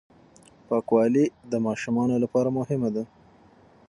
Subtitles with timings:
[0.67, 3.03] پاکوالی د ماشومانو لپاره مهم دی.